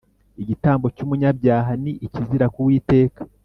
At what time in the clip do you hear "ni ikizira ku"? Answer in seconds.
1.83-2.59